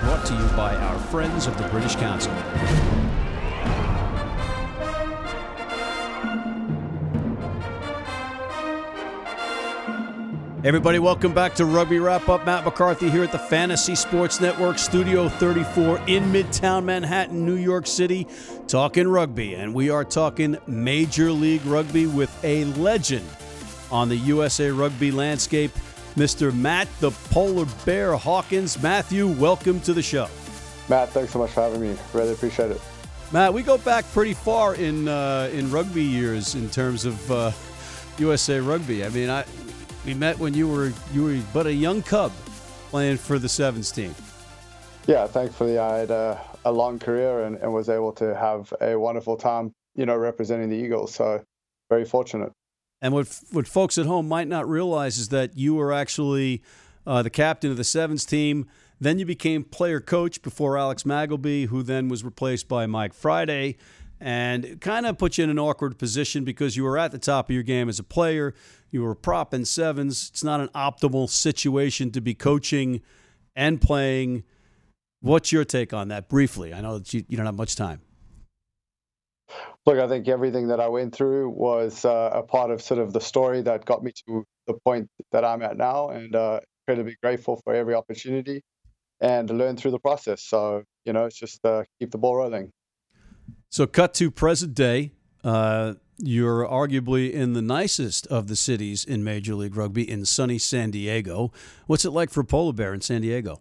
[0.00, 2.32] brought to you by our friends of the British Council.
[10.66, 12.44] Everybody, welcome back to Rugby Wrap Up.
[12.44, 17.86] Matt McCarthy here at the Fantasy Sports Network, Studio 34 in Midtown Manhattan, New York
[17.86, 18.26] City,
[18.66, 19.54] talking rugby.
[19.54, 23.24] And we are talking Major League Rugby with a legend
[23.92, 25.70] on the USA Rugby landscape,
[26.16, 26.54] Mr.
[26.54, 28.82] Matt the Polar Bear Hawkins.
[28.82, 30.28] Matthew, welcome to the show.
[30.88, 31.94] Matt, thanks so much for having me.
[32.14, 32.80] Really appreciate it.
[33.32, 37.52] Matt, we go back pretty far in uh, in rugby years in terms of uh,
[38.18, 39.04] USA Rugby.
[39.04, 39.44] I mean, I
[40.06, 42.32] we met when you were you were but a young cub
[42.90, 44.14] playing for the sevens team.
[45.06, 48.98] Yeah, thankfully I had a, a long career and, and, was able to have a
[48.98, 51.14] wonderful time, you know, representing the Eagles.
[51.14, 51.44] So
[51.90, 52.52] very fortunate.
[53.00, 56.62] And what what folks at home might not realize is that you were actually
[57.06, 58.66] uh, the captain of the sevens team.
[58.98, 63.76] Then you became player coach before Alex Magleby, who then was replaced by Mike Friday
[64.20, 67.50] and kind of put you in an awkward position because you were at the top
[67.50, 68.54] of your game as a player.
[68.90, 70.30] You were a prop in sevens.
[70.30, 73.02] It's not an optimal situation to be coaching
[73.54, 74.44] and playing.
[75.20, 76.72] What's your take on that briefly?
[76.72, 78.00] I know that you, you don't have much time.
[79.86, 83.12] Look, I think everything that I went through was uh, a part of sort of
[83.12, 87.16] the story that got me to the point that I'm at now, and uh, incredibly
[87.22, 88.62] grateful for every opportunity
[89.20, 90.42] and learn through the process.
[90.42, 92.72] So, you know, it's just uh, keep the ball rolling.
[93.70, 95.12] So, cut to present day.
[95.44, 100.58] Uh, you're arguably in the nicest of the cities in Major League Rugby in sunny
[100.58, 101.52] San Diego.
[101.86, 103.60] What's it like for polar bear in San Diego?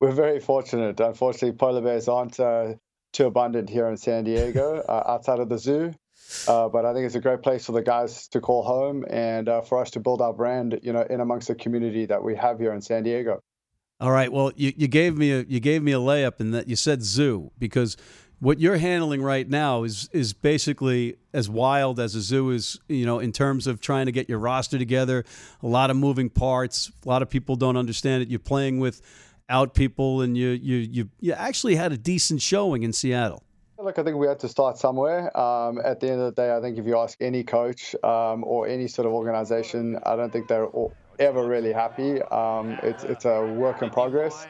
[0.00, 1.00] We're very fortunate.
[1.00, 2.74] Unfortunately, polar bears aren't uh,
[3.12, 5.92] too abundant here in San Diego uh, outside of the zoo.
[6.48, 9.48] Uh, but I think it's a great place for the guys to call home and
[9.48, 12.34] uh, for us to build our brand, you know, in amongst the community that we
[12.36, 13.40] have here in San Diego.
[14.00, 14.32] All right.
[14.32, 17.02] Well, you, you gave me a you gave me a layup in that you said
[17.02, 17.96] zoo because
[18.40, 23.06] what you're handling right now is is basically as wild as a zoo is you
[23.06, 25.24] know in terms of trying to get your roster together
[25.62, 29.00] a lot of moving parts a lot of people don't understand it you're playing with
[29.52, 33.42] out people and you you you, you actually had a decent showing in Seattle
[33.78, 35.36] Look, I think we had to start somewhere.
[35.36, 38.44] Um, at the end of the day, I think if you ask any coach um,
[38.44, 40.68] or any sort of organization, I don't think they're
[41.18, 42.22] ever really happy.
[42.22, 44.46] Um, it's it's a work in progress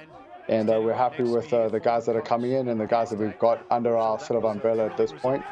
[0.49, 3.11] and uh, we're happy with uh, the guys that are coming in and the guys
[3.11, 5.43] that we've got under our sort of umbrella at this point.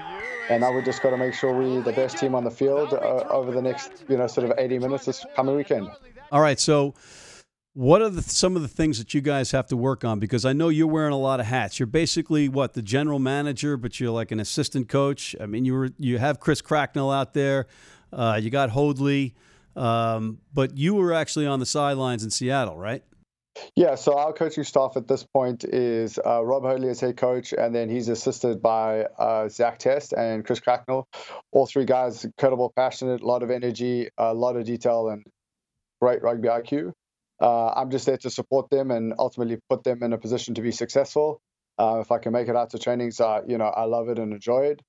[0.49, 2.93] And now we just got to make sure we're the best team on the field
[2.93, 5.89] uh, over the next, you know, sort of 80 minutes this coming weekend.
[6.33, 6.95] All right, so
[7.75, 10.19] what are the, some of the things that you guys have to work on?
[10.19, 11.79] Because I know you're wearing a lot of hats.
[11.79, 15.37] You're basically what the general manager, but you're like an assistant coach.
[15.41, 17.67] I mean, you were you have Chris Cracknell out there.
[18.13, 19.35] Uh, you got Hoadley,
[19.77, 23.05] um, but you were actually on the sidelines in Seattle, right?
[23.77, 27.53] Yeah, so our coaching staff at this point is uh, Rob Hoadley as head coach,
[27.53, 31.07] and then he's assisted by uh, Zach Test and Chris Cracknell.
[31.53, 35.25] All three guys, incredible, passionate, a lot of energy, a lot of detail, and
[36.01, 36.93] great rugby IQ.
[37.41, 40.63] Uh, I'm just there to support them and ultimately put them in a position to
[40.63, 41.41] be successful.
[41.79, 44.19] Uh, if I can make it out to trainings, uh, you know, I love it
[44.19, 44.83] and enjoy it.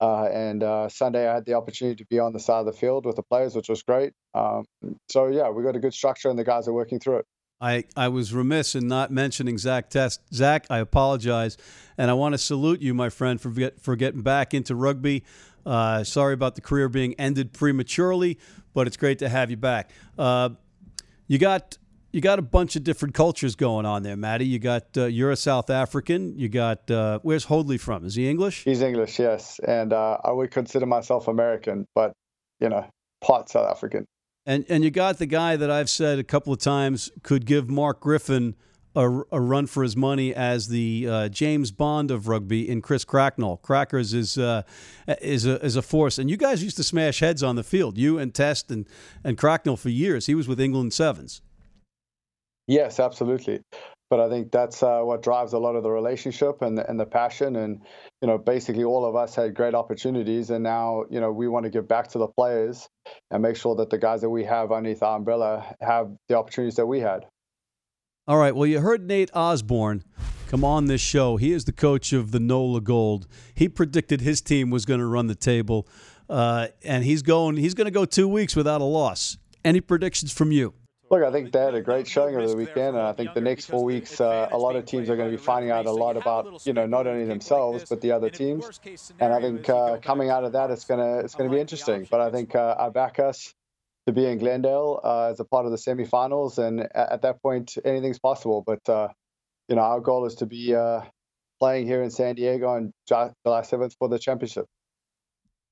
[0.00, 3.06] Uh, and Sunday, I had the opportunity to be on the side of the field
[3.06, 4.12] with the players, which was great.
[4.34, 4.64] Um,
[5.08, 7.26] so yeah, we got a good structure, and the guys are working through it.
[7.60, 10.20] I, I was remiss in not mentioning Zach Test.
[10.32, 11.56] Zach, I apologize.
[11.96, 15.24] And I want to salute you, my friend, for, get, for getting back into rugby.
[15.64, 18.38] Uh, sorry about the career being ended prematurely,
[18.74, 19.90] but it's great to have you back.
[20.18, 20.50] Uh,
[21.26, 21.78] you got
[22.16, 24.46] you got a bunch of different cultures going on there, Matty.
[24.46, 26.38] You got uh, you're a South African.
[26.38, 28.06] You got uh, where's Hoadley from?
[28.06, 28.64] Is he English?
[28.64, 29.58] He's English, yes.
[29.58, 32.14] And uh, I would consider myself American, but
[32.58, 32.86] you know,
[33.20, 34.06] part South African.
[34.46, 37.68] And and you got the guy that I've said a couple of times could give
[37.68, 38.54] Mark Griffin
[38.94, 43.04] a, a run for his money as the uh, James Bond of rugby in Chris
[43.04, 43.58] Cracknell.
[43.58, 44.62] Crackers is uh,
[45.20, 47.98] is a is a force, and you guys used to smash heads on the field.
[47.98, 48.88] You and Test and
[49.22, 50.24] and Cracknell for years.
[50.24, 51.42] He was with England Sevens.
[52.66, 53.62] Yes, absolutely
[54.08, 56.98] but I think that's uh, what drives a lot of the relationship and the, and
[56.98, 57.56] the passion.
[57.56, 57.82] And
[58.22, 61.64] you know, basically, all of us had great opportunities, and now you know we want
[61.64, 62.88] to give back to the players
[63.30, 66.76] and make sure that the guys that we have underneath our umbrella have the opportunities
[66.76, 67.26] that we had.
[68.28, 68.54] All right.
[68.54, 70.04] Well, you heard Nate Osborne
[70.48, 71.36] come on this show.
[71.36, 73.26] He is the coach of the NOLA Gold.
[73.54, 75.88] He predicted his team was going to run the table,
[76.28, 77.56] uh, and he's going.
[77.56, 79.36] He's going to go two weeks without a loss.
[79.64, 80.74] Any predictions from you?
[81.08, 83.40] Look, I think they had a great showing over the weekend, and I think the
[83.40, 85.92] next four weeks, uh, a lot of teams are going to be finding out a
[85.92, 88.80] lot about, you know, not only themselves but the other teams.
[89.20, 92.08] And I think uh, coming out of that, it's gonna it's going to be interesting.
[92.10, 93.54] But I think uh, I back us
[94.06, 97.40] to be in Glendale uh, as a part of the semifinals, and at, at that
[97.40, 98.64] point, anything's possible.
[98.66, 99.08] But uh,
[99.68, 101.02] you know, our goal is to be uh,
[101.60, 104.66] playing here in San Diego on July 7th for the championship.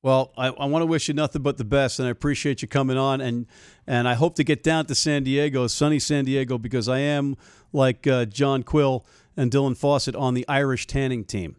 [0.04, 2.68] Well, I, I want to wish you nothing but the best, and I appreciate you
[2.68, 3.22] coming on.
[3.22, 3.46] and
[3.86, 7.38] And I hope to get down to San Diego, sunny San Diego, because I am
[7.72, 11.56] like uh, John Quill and Dylan Fawcett on the Irish tanning team.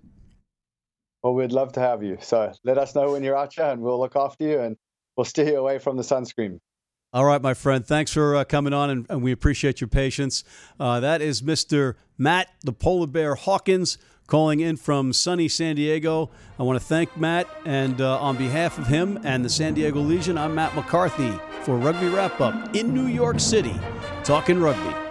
[1.23, 2.19] Well, we'd love to have you.
[2.21, 4.77] So let us know when you're out here, and we'll look after you, and
[5.17, 6.59] we'll steer you away from the sunscreen.
[7.13, 7.83] All right, my friend.
[7.83, 10.43] Thanks for uh, coming on, and, and, we appreciate your patience.
[10.79, 11.95] Uh, that is Mr.
[12.19, 16.29] Matt, the polar bear Hawkins calling in from sunny San Diego.
[16.59, 19.99] I want to thank Matt, and uh, on behalf of him and the San Diego
[19.99, 23.75] Legion, I'm Matt McCarthy for Rugby Wrap Up in New York City,
[24.23, 25.04] talking rugby.